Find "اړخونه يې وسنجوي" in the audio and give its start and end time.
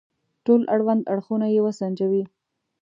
1.13-2.23